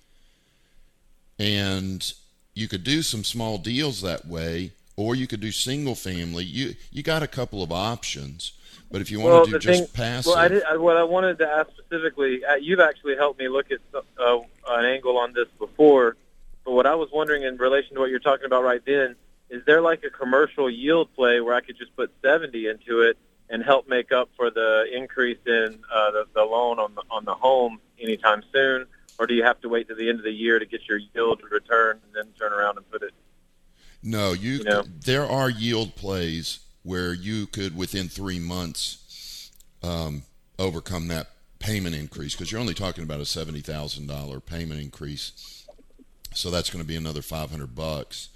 [1.37, 2.13] and
[2.53, 6.45] you could do some small deals that way or you could do single family.
[6.45, 8.53] You you got a couple of options.
[8.89, 10.95] But if you want well, to do just thing, passive, well, I did, I, what
[10.95, 14.37] I wanted to ask specifically, uh, you've actually helped me look at uh,
[14.69, 16.15] an angle on this before.
[16.63, 19.17] But what I was wondering in relation to what you're talking about right then,
[19.49, 23.17] is there like a commercial yield play where I could just put 70 into it
[23.49, 27.25] and help make up for the increase in uh, the, the loan on the, on
[27.25, 28.85] the home anytime soon?
[29.19, 30.99] Or do you have to wait to the end of the year to get your
[31.13, 33.11] yield return and then turn around and put it?
[34.03, 34.83] No, you, you know?
[35.05, 40.23] there are yield plays where you could within three months um,
[40.59, 41.27] overcome that
[41.59, 45.65] payment increase because you're only talking about a seventy thousand dollar payment increase,
[46.33, 48.29] so that's going to be another five hundred bucks.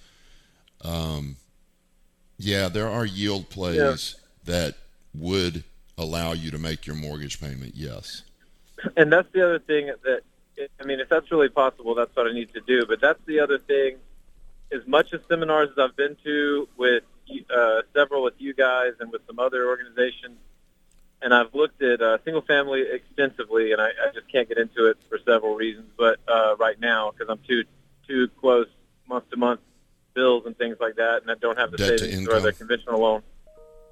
[0.83, 1.37] Um,
[2.37, 4.53] yeah, there are yield plays yeah.
[4.53, 4.75] that
[5.13, 5.63] would
[5.97, 8.23] allow you to make your mortgage payment, yes.
[8.97, 10.21] And that's the other thing that,
[10.79, 12.85] I mean, if that's really possible, that's what I need to do.
[12.85, 13.97] But that's the other thing.
[14.71, 17.03] As much as seminars as I've been to with
[17.53, 20.37] uh, several with you guys and with some other organizations,
[21.21, 24.89] and I've looked at uh, single family extensively, and I, I just can't get into
[24.89, 25.91] it for several reasons.
[25.97, 27.65] But uh, right now, because I'm too
[28.07, 28.67] too close
[29.07, 29.59] month to month
[30.13, 32.99] bills and things like that, and I don't have the Debt savings or the conventional
[32.99, 33.23] loan.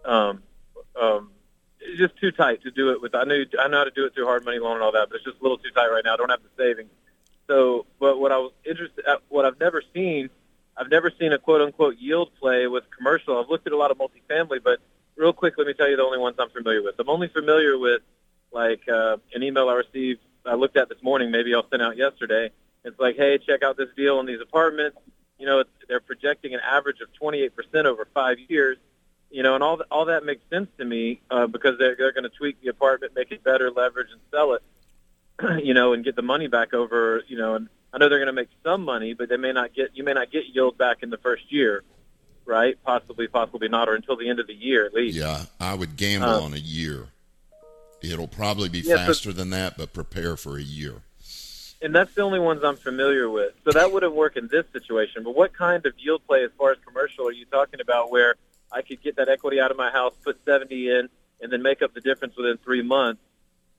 [0.06, 0.44] Um,
[1.00, 1.32] um,
[1.80, 3.16] it's just too tight to do it with.
[3.16, 5.08] I knew I know how to do it through hard money loan and all that,
[5.10, 6.14] but it's just a little too tight right now.
[6.14, 6.90] I don't have the savings.
[7.48, 10.30] So, but what I was interested, what I've never seen,
[10.78, 13.40] I've never seen a quote unquote yield play with commercial.
[13.40, 14.80] I've looked at a lot of multifamily, but
[15.16, 16.96] real quick, let me tell you the only ones I'm familiar with.
[17.00, 18.02] I'm only familiar with
[18.52, 20.22] like uh, an email I received.
[20.46, 21.32] I looked at this morning.
[21.32, 22.52] Maybe I'll send out yesterday.
[22.84, 24.98] It's like, hey, check out this deal on these apartments.
[25.40, 28.78] You know, they're projecting an average of 28% over five years
[29.32, 32.24] you know, and all all that makes sense to me uh, because they're they're going
[32.24, 34.64] to tweak the apartment, make it better, leverage, and sell it,
[35.64, 38.28] you know, and get the money back over, you know, and I know they're going
[38.28, 41.04] to make some money, but they may not get you may not get yield back
[41.04, 41.84] in the first year,
[42.46, 42.78] right?
[42.84, 45.18] Possibly, possibly not, or until the end of the year at least.
[45.18, 47.08] Yeah, I would gamble um, on a year.
[48.02, 51.02] It'll probably be Yeah, so- faster than that, but prepare for a year.
[51.82, 53.54] And that's the only ones I'm familiar with.
[53.64, 55.24] So that wouldn't work in this situation.
[55.24, 58.12] But what kind of yield play, as far as commercial, are you talking about?
[58.12, 58.36] Where
[58.72, 61.10] I could get that equity out of my house, put 70 in,
[61.42, 63.22] and then make up the difference within three months,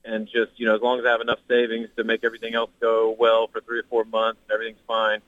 [0.05, 2.71] and just you know, as long as I have enough savings to make everything else
[2.81, 5.21] go well for three or four months, everything's fine.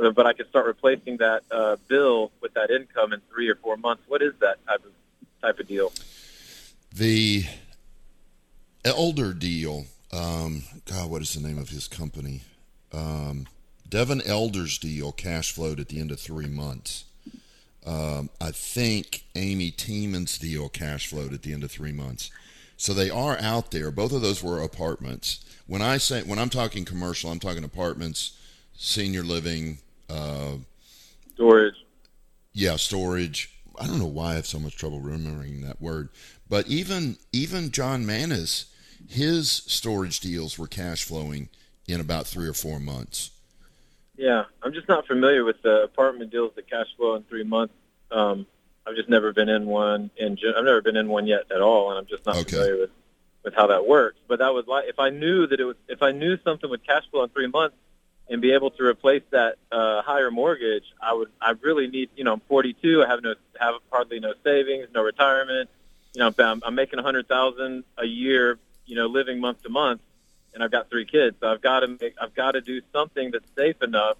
[0.00, 3.54] Uh, But I could start replacing that uh, bill with that income in three or
[3.56, 4.02] four months.
[4.06, 4.92] What is that type of
[5.40, 5.92] type of deal?
[6.94, 7.44] The
[8.84, 9.86] Elder deal.
[10.12, 12.42] Um, God, what is the name of his company?
[12.92, 13.46] Um,
[13.88, 17.04] Devin Elder's deal cash flowed at the end of three months.
[17.86, 22.30] Um, I think Amy Tieman's deal cash flowed at the end of three months.
[22.76, 23.90] So they are out there.
[23.90, 25.44] Both of those were apartments.
[25.66, 28.36] When I say when I'm talking commercial, I'm talking apartments,
[28.74, 30.56] senior living, uh,
[31.34, 31.74] Storage.
[32.52, 33.54] yeah, storage.
[33.80, 36.08] I don't know why I have so much trouble remembering that word.
[36.48, 38.66] But even even John Manis,
[39.08, 41.48] his storage deals were cash flowing
[41.86, 43.30] in about three or four months.
[44.16, 47.74] Yeah, I'm just not familiar with the apartment deals that cash flow in three months.
[48.10, 48.46] Um,
[48.86, 51.60] I've just never been in one, in gen- I've never been in one yet at
[51.60, 52.50] all, and I'm just not Okay.
[52.50, 52.90] familiar with
[53.44, 54.18] with how that works.
[54.26, 56.84] But that was like if I knew that it was if I knew something would
[56.86, 57.76] cash flow in three months
[58.28, 61.28] and be able to replace that uh, higher mortgage, I would.
[61.40, 62.10] I really need.
[62.16, 63.04] You know, I'm 42.
[63.04, 65.70] I have no have hardly no savings, no retirement.
[66.14, 68.58] You know, I'm, I'm making a hundred thousand a year.
[68.88, 70.00] You know, living month to month,
[70.52, 71.36] and I've got three kids.
[71.40, 72.14] So I've got to make.
[72.20, 74.16] I've got to do something that's safe enough.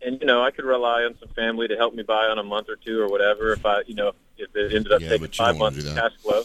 [0.00, 2.42] And you know, I could rely on some family to help me buy on a
[2.42, 3.52] month or two or whatever.
[3.52, 6.44] If I, you know, if it ended up Yeah, taking five months of cash flow.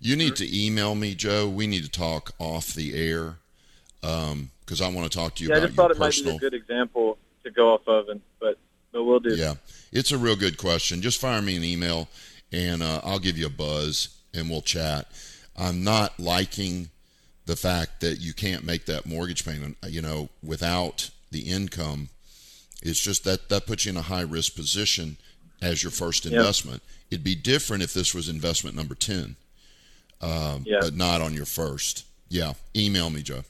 [0.00, 1.48] You need to email me, Joe.
[1.48, 3.36] We need to talk off the air
[4.00, 6.30] because I want to talk to you Yeah, I about just thought it might be
[6.30, 8.58] a good example to go off of, and but
[8.92, 9.34] but we'll do.
[9.34, 9.54] Yeah,
[9.92, 11.02] it's a real good question.
[11.02, 12.08] Just fire me an email,
[12.52, 15.06] and uh, I'll give you a buzz, and we'll chat.
[15.56, 16.90] I'm not liking
[17.46, 19.76] the fact that you can't make that mortgage payment.
[19.88, 22.08] You know, without the income,
[22.82, 25.16] it's just that that puts you in a high risk position
[25.62, 26.34] as your first Yep.
[26.34, 26.82] investment.
[27.10, 29.36] It'd be different if this was investment number ten,
[30.20, 30.78] um, Yeah.
[30.80, 32.04] but not on your first.
[32.28, 33.44] Yeah, email me, Joe.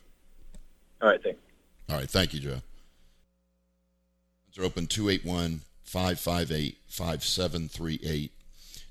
[1.00, 1.40] All right, thanks.
[1.88, 2.10] All right.
[2.10, 2.62] Thank you, Joe.
[4.54, 8.32] They're open 281 558 5738.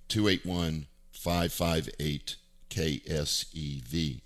[0.08, 2.36] 281 558
[2.76, 4.22] KSEV.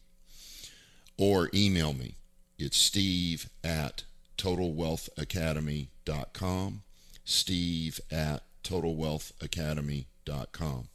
[1.18, 2.16] Or email me.
[2.58, 4.04] It's steve at
[4.38, 6.82] totalwealthacademy.com.
[7.24, 10.90] Steve at totalwealthacademy.com.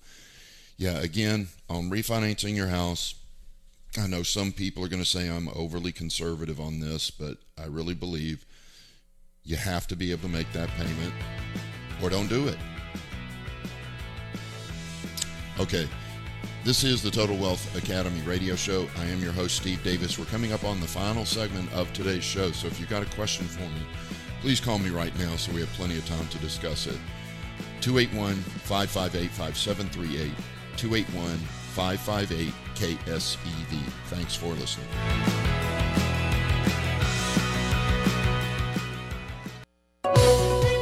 [0.76, 3.14] Yeah, again, on refinancing your house,
[3.96, 7.66] I know some people are going to say I'm overly conservative on this, but I
[7.66, 8.44] really believe
[9.44, 11.14] you have to be able to make that payment
[12.02, 12.58] or don't do it.
[15.60, 15.88] Okay,
[16.64, 18.88] this is the Total Wealth Academy radio show.
[18.96, 20.18] I am your host, Steve Davis.
[20.18, 23.14] We're coming up on the final segment of today's show, so if you've got a
[23.14, 23.82] question for me,
[24.40, 26.98] please call me right now so we have plenty of time to discuss it.
[27.82, 30.32] 281 558 5738.
[30.76, 33.78] 281 558 KSEV.
[34.06, 35.53] Thanks for listening.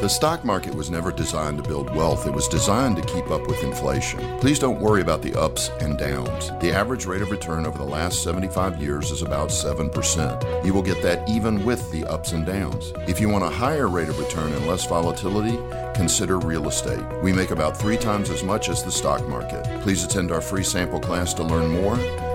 [0.02, 3.46] The stock market was never designed to build wealth, it was designed to keep up
[3.46, 4.18] with inflation.
[4.40, 6.50] Please don't worry about the ups and downs.
[6.60, 10.64] The average rate of return over the last 75 years is about 7%.
[10.64, 12.92] You will get that even with the ups and downs.
[13.06, 15.56] If you want a higher rate of return and less volatility,
[15.94, 17.04] consider real estate.
[17.22, 19.62] We make about three times as much as the stock market.
[19.82, 21.94] Please attend our free sample class to learn more.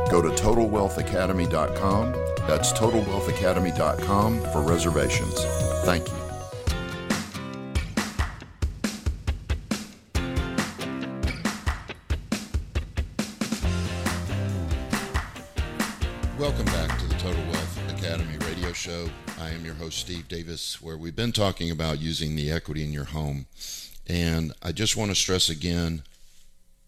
[0.09, 2.13] Go to TotalWealthAcademy.com.
[2.47, 5.43] That's TotalWealthAcademy.com for reservations.
[5.83, 6.26] Thank you.
[18.07, 19.09] Academy radio show.
[19.37, 22.93] I am your host, Steve Davis, where we've been talking about using the equity in
[22.93, 23.47] your home.
[24.07, 26.03] And I just want to stress again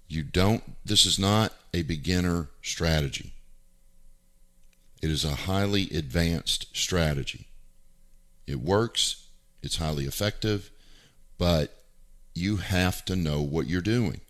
[0.08, 3.34] you don't, this is not a beginner strategy,
[5.02, 7.48] it is a highly advanced strategy.
[8.48, 9.28] It works,
[9.62, 10.72] it's highly effective,
[11.38, 11.84] but
[12.34, 14.22] you have to know what you're doing.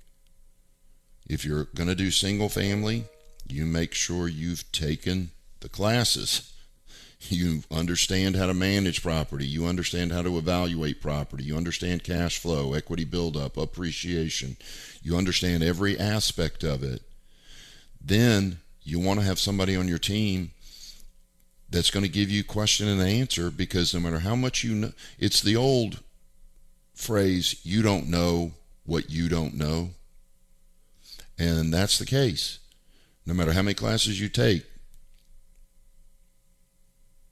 [1.29, 3.03] If you're going to do single family,
[3.47, 5.29] you make sure you've taken
[5.59, 6.51] the classes.
[7.21, 9.45] You understand how to manage property.
[9.45, 11.43] You understand how to evaluate property.
[11.43, 14.57] You understand cash flow, equity buildup, appreciation.
[15.03, 17.01] You understand every aspect of it.
[18.01, 20.51] Then you want to have somebody on your team
[21.69, 24.91] that's going to give you question and answer because no matter how much you know,
[25.19, 25.99] it's the old
[26.93, 28.53] phrase, you don't know
[28.85, 29.89] what you don't know.
[31.37, 32.59] And that's the case
[33.29, 34.65] no matter how many classes you take,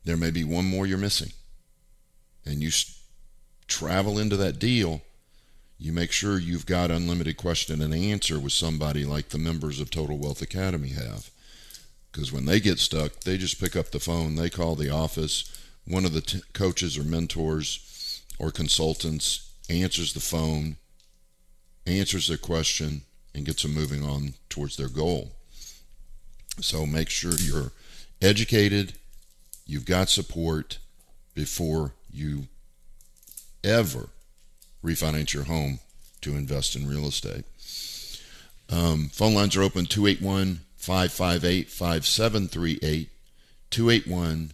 [0.07, 1.33] there may be one more you're missing.
[2.45, 2.71] And you
[3.67, 5.01] travel into that deal,
[5.77, 9.91] you make sure you've got unlimited question and answer with somebody like the members of
[9.91, 11.29] Total Wealth Academy have.
[12.09, 15.53] Because when they get stuck, they just pick up the phone, they call the office.
[15.85, 20.77] One of the t- coaches or mentors or consultants answers the phone,
[21.85, 23.01] answers their question,
[23.35, 25.33] and gets them moving on towards their goal.
[26.61, 27.73] So make sure you're
[28.21, 28.93] educated,
[29.67, 30.79] you've got support
[31.35, 32.47] before you
[33.63, 34.09] ever
[34.83, 35.79] refinance your home
[36.21, 37.45] to invest in real estate.
[38.69, 43.09] Um, phone lines are open 281 558 5738.
[43.69, 44.51] 281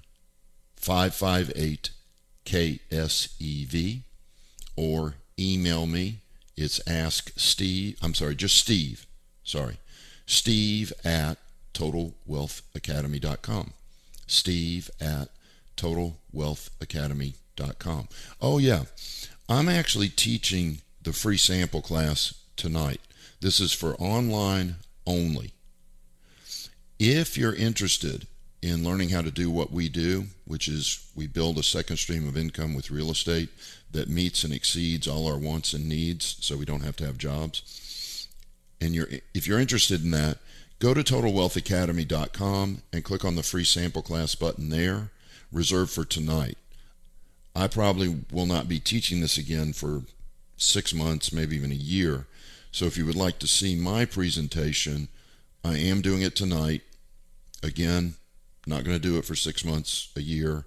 [0.76, 1.90] 558
[2.46, 4.02] KSEV.
[4.76, 6.20] Or email me.
[6.56, 7.98] It's Ask Steve.
[8.02, 9.08] I'm sorry, just Steve.
[9.44, 9.78] Sorry.
[10.26, 11.38] Steve at
[11.74, 13.74] TotalWealthAcademy.com.
[14.28, 15.30] Steve at
[15.78, 18.08] TotalWealthAcademy.com.
[18.42, 18.84] Oh, yeah.
[19.50, 23.02] I'm actually teaching the free sample class tonight.
[23.42, 25.52] This is for online only.
[27.00, 28.28] If you're interested
[28.62, 32.28] in learning how to do what we do, which is we build a second stream
[32.28, 33.50] of income with real estate
[33.92, 37.18] that meets and exceeds all our wants and needs so we don't have to have
[37.18, 38.28] jobs.
[38.80, 40.38] And you're if you're interested in that,
[40.84, 45.12] go to totalwealthacademy.com and click on the free sample class button there,
[45.50, 46.58] reserved for tonight.
[47.56, 50.02] I probably will not be teaching this again for
[50.58, 52.28] six months, maybe even a year.
[52.74, 55.08] So if you would like to see my presentation,
[55.64, 56.82] I am doing it tonight.
[57.64, 58.16] Again,
[58.68, 60.66] not going to do it for six months, a year.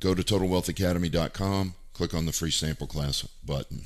[0.00, 3.82] Go to totalwealthacademy.com, click on the free sample class button.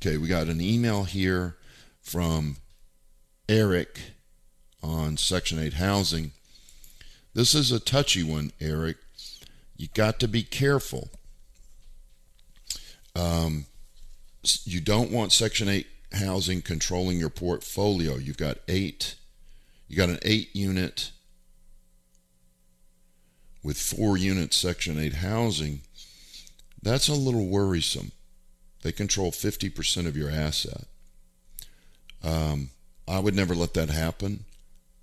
[0.00, 1.58] Okay, we got an email here
[2.00, 2.56] from
[3.48, 4.00] Eric
[4.82, 6.32] on Section 8 housing.
[7.34, 8.96] This is a touchy one, Eric
[9.76, 11.10] you got to be careful.
[13.16, 13.66] Um,
[14.64, 18.16] you don't want Section 8 housing controlling your portfolio.
[18.16, 19.16] You've got eight,
[19.88, 21.10] you got an eight unit
[23.62, 25.80] with four units Section 8 housing.
[26.82, 28.12] That's a little worrisome.
[28.82, 30.84] They control 50% of your asset.
[32.22, 32.70] Um,
[33.06, 34.44] I would never let that happen.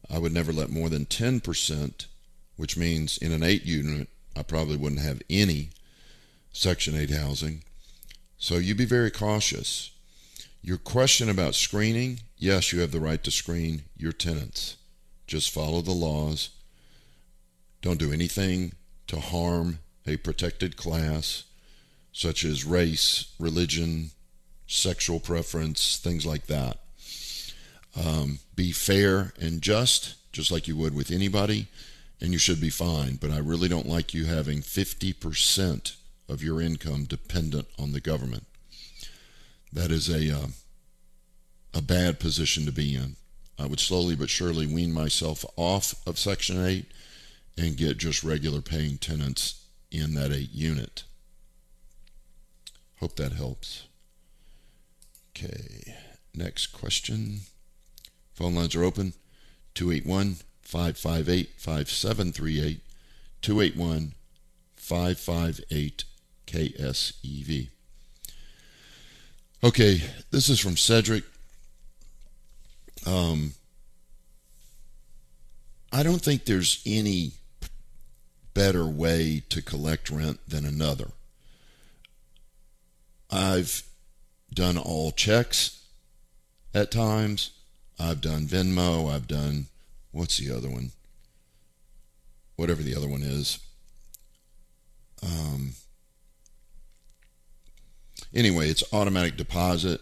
[0.10, 2.06] I would never let more than 10%,
[2.58, 5.70] which means in an eight unit, I probably wouldn't have any
[6.52, 7.64] Section 8 housing.
[8.38, 9.92] So you be very cautious.
[10.62, 14.76] Your question about screening yes, you have the right to screen your tenants.
[15.28, 16.50] Just follow the laws.
[17.82, 18.74] Don't do anything
[19.08, 21.44] to harm a protected class,
[22.12, 24.12] such as race, religion,
[24.68, 26.81] sexual preference, things like that.
[27.96, 31.68] Um, be fair and just, just like you would with anybody
[32.22, 33.16] and you should be fine.
[33.16, 35.96] But I really don't like you having 50%
[36.30, 38.46] of your income dependent on the government.
[39.74, 40.48] That is a uh,
[41.74, 43.16] a bad position to be in.
[43.58, 46.86] I would slowly but surely wean myself off of Section 8
[47.58, 51.04] and get just regular paying tenants in that 8 unit.
[53.00, 53.86] Hope that helps.
[55.32, 55.96] Okay,
[56.36, 57.42] next question.
[58.42, 59.14] Phone lines are open
[59.76, 62.82] 281 558 5738
[63.44, 64.14] 281
[64.76, 66.04] 558
[66.48, 67.68] KSEV.
[69.64, 71.24] Okay, this is from Cedric.
[73.06, 73.54] Um,
[75.94, 77.34] I don't think there's any
[78.56, 81.12] better way to collect rent than another.
[83.30, 83.84] I've
[84.52, 85.86] done all checks
[86.74, 87.52] at times.
[88.02, 89.14] I've done Venmo.
[89.14, 89.68] I've done
[90.12, 90.92] what's the other one?
[92.56, 93.60] Whatever the other one is.
[95.24, 95.74] Um,
[98.34, 100.02] anyway, it's automatic deposit.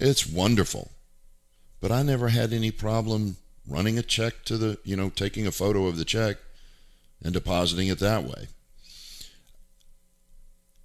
[0.00, 0.90] It's wonderful.
[1.80, 3.36] But I never had any problem
[3.68, 6.38] running a check to the, you know, taking a photo of the check
[7.22, 8.48] and depositing it that way.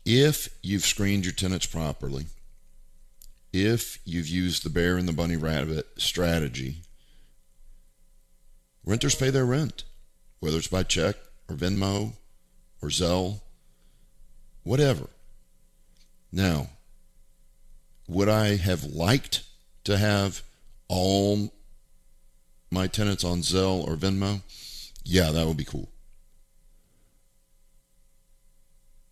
[0.06, 2.28] If you've screened your tenants properly,
[3.66, 6.78] if you've used the bear and the bunny rabbit strategy,
[8.86, 9.84] Renters pay their rent,
[10.40, 11.18] whether it's by check
[11.50, 12.14] or Venmo
[12.82, 13.42] or Zelle,
[14.64, 15.10] whatever.
[16.32, 16.70] Now,
[18.08, 19.44] would I have liked
[19.84, 20.42] to have
[20.88, 21.54] all
[22.72, 24.42] my tenants on Zelle or Venmo?
[25.04, 25.90] Yeah, that would be cool.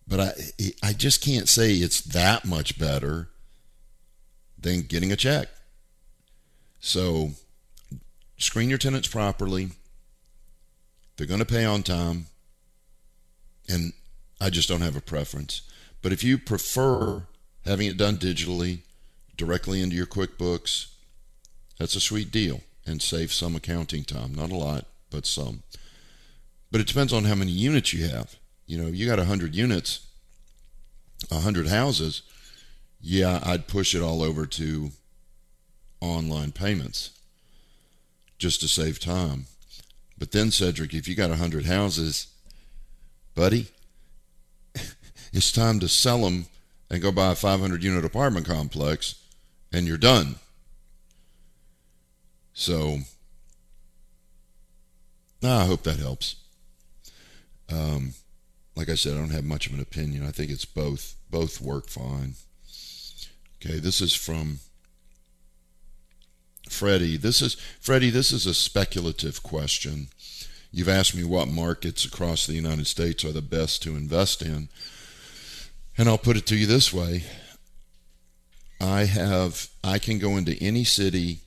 [0.08, 0.32] But I
[0.82, 3.28] I just can't say it's that much better
[4.58, 5.48] than getting a check.
[6.80, 7.30] So
[8.38, 9.70] screen your tenants properly.
[11.16, 12.26] They're going to pay on time.
[13.68, 13.92] And
[14.40, 15.62] I just don't have a preference.
[16.02, 17.26] But if you prefer
[17.64, 18.80] having it done digitally,
[19.36, 20.92] directly into your QuickBooks,
[21.78, 24.34] that's a sweet deal and save some accounting time.
[24.34, 25.62] Not a lot, but some.
[26.70, 28.36] But it depends on how many units you have.
[28.66, 30.06] You know, you got 100 units,
[31.28, 32.22] 100 houses,
[33.00, 34.90] yeah, I'd push it all over to
[36.00, 37.10] online payments
[38.38, 39.46] just to save time.
[40.18, 42.28] But then, Cedric, if you got 100 houses,
[43.34, 43.68] buddy,
[45.32, 46.46] it's time to sell them
[46.90, 49.16] and go buy a 500 unit apartment complex
[49.72, 50.36] and you're done.
[52.52, 53.00] So,
[55.42, 56.36] I hope that helps.
[57.70, 58.14] Um,
[58.74, 60.24] like I said, I don't have much of an opinion.
[60.24, 61.16] I think it's both.
[61.30, 62.34] Both work fine.
[63.64, 64.58] Okay, this is from
[66.68, 67.16] Freddie.
[67.16, 68.10] This is Freddie.
[68.10, 70.08] This is a speculative question.
[70.70, 74.68] You've asked me what markets across the United States are the best to invest in,
[75.96, 77.24] and I'll put it to you this way:
[78.80, 81.40] I have I can go into any city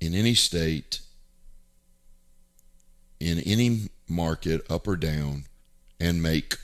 [0.00, 1.00] in any state
[3.20, 5.44] in any market up or down
[6.00, 6.56] and make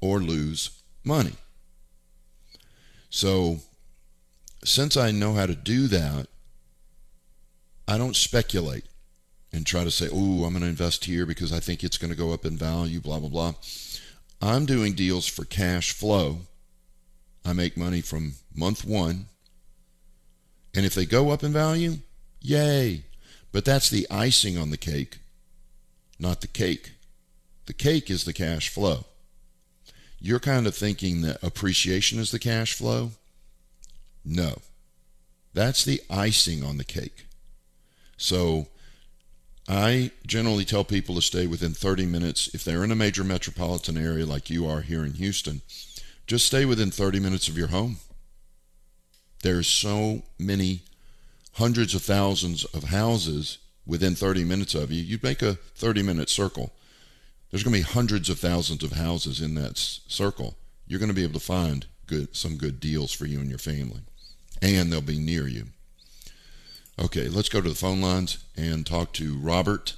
[0.00, 1.34] or lose money.
[3.10, 3.60] So
[4.64, 6.26] since I know how to do that,
[7.86, 8.84] I don't speculate
[9.52, 12.10] and try to say, oh, I'm going to invest here because I think it's going
[12.10, 13.54] to go up in value, blah, blah, blah.
[14.40, 16.38] I'm doing deals for cash flow.
[17.44, 19.26] I make money from month one.
[20.74, 21.98] And if they go up in value,
[22.40, 23.04] yay.
[23.52, 25.18] But that's the icing on the cake,
[26.18, 26.92] not the cake.
[27.66, 29.04] The cake is the cash flow.
[30.20, 33.12] You're kind of thinking that appreciation is the cash flow.
[34.24, 34.58] No.
[35.52, 37.26] That's the icing on the cake.
[38.16, 38.68] So
[39.68, 42.52] I generally tell people to stay within 30 minutes.
[42.54, 45.62] If they're in a major metropolitan area like you are here in Houston,
[46.26, 47.96] just stay within 30 minutes of your home.
[49.42, 50.80] There's so many
[51.54, 55.02] hundreds of thousands of houses within 30 minutes of you.
[55.02, 56.72] You'd make a 30 minute circle.
[57.50, 60.56] There's going to be hundreds of thousands of houses in that circle.
[60.86, 63.58] You're going to be able to find good some good deals for you and your
[63.58, 64.00] family
[64.64, 65.66] and they'll be near you.
[66.98, 69.94] Okay, let's go to the phone lines and talk to Robert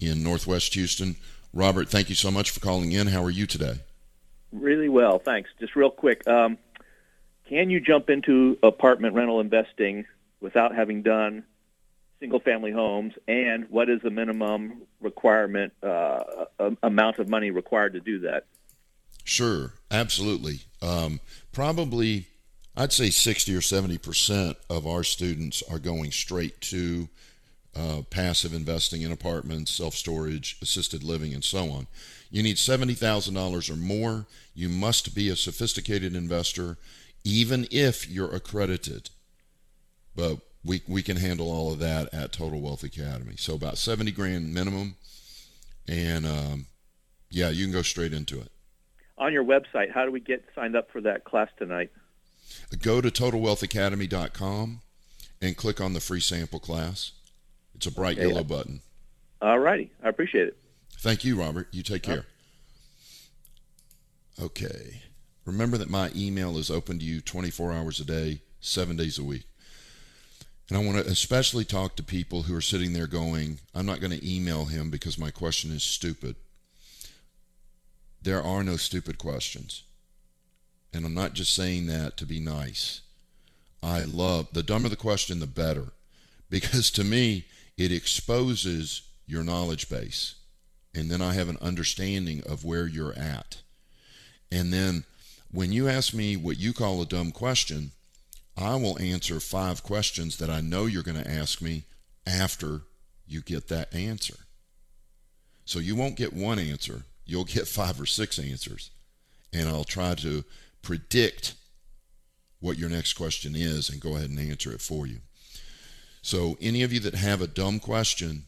[0.00, 1.16] in Northwest Houston.
[1.54, 3.06] Robert, thank you so much for calling in.
[3.06, 3.80] How are you today?
[4.52, 5.48] Really well, thanks.
[5.60, 6.58] Just real quick, um,
[7.48, 10.04] can you jump into apartment rental investing
[10.40, 11.44] without having done
[12.20, 13.14] single-family homes?
[13.26, 16.44] And what is the minimum requirement uh,
[16.82, 18.44] amount of money required to do that?
[19.24, 20.60] Sure, absolutely.
[20.82, 21.20] Um,
[21.52, 22.26] probably
[22.76, 27.08] I'd say 60 or 70% of our students are going straight to
[27.76, 31.86] uh, passive investing in apartments, self storage, assisted living, and so on.
[32.30, 34.26] You need $70,000 or more.
[34.54, 36.78] You must be a sophisticated investor,
[37.24, 39.10] even if you're accredited.
[40.14, 43.34] But we, we can handle all of that at Total Wealth Academy.
[43.36, 44.96] So about 70 grand minimum.
[45.88, 46.66] And um,
[47.30, 48.50] yeah, you can go straight into it.
[49.18, 51.90] On your website, how do we get signed up for that class tonight?
[52.80, 54.80] Go to totalwealthacademy.com
[55.40, 57.12] and click on the free sample class.
[57.74, 58.28] It's a bright okay.
[58.28, 58.80] yellow button.
[59.40, 59.90] All righty.
[60.02, 60.56] I appreciate it.
[60.98, 61.68] Thank you, Robert.
[61.72, 62.16] You take uh-huh.
[62.16, 62.26] care.
[64.40, 65.02] Okay.
[65.44, 69.24] Remember that my email is open to you 24 hours a day, seven days a
[69.24, 69.44] week.
[70.68, 74.00] And I want to especially talk to people who are sitting there going, I'm not
[74.00, 76.36] going to email him because my question is stupid.
[78.22, 79.82] There are no stupid questions.
[80.92, 83.00] And I'm not just saying that to be nice.
[83.82, 85.88] I love the dumber the question, the better.
[86.50, 87.46] Because to me,
[87.78, 90.34] it exposes your knowledge base.
[90.94, 93.62] And then I have an understanding of where you're at.
[94.50, 95.04] And then
[95.50, 97.92] when you ask me what you call a dumb question,
[98.56, 101.84] I will answer five questions that I know you're going to ask me
[102.26, 102.82] after
[103.26, 104.36] you get that answer.
[105.64, 108.90] So you won't get one answer, you'll get five or six answers.
[109.52, 110.44] And I'll try to
[110.82, 111.54] predict
[112.60, 115.18] what your next question is and go ahead and answer it for you.
[116.22, 118.44] So, any of you that have a dumb question,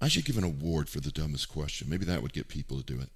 [0.00, 1.90] I should give an award for the dumbest question.
[1.90, 3.10] Maybe that would get people to do it.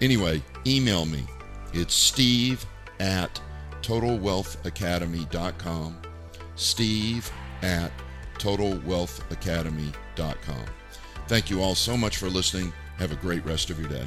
[0.00, 1.24] Anyway, email me.
[1.72, 2.66] It's steve
[3.00, 3.40] at
[3.82, 6.02] totalwealthacademy.com.
[6.56, 7.30] Steve
[7.62, 7.92] at
[8.38, 10.64] totalwealthacademy.com.
[11.26, 12.72] Thank you all so much for listening.
[12.98, 14.06] Have a great rest of your day.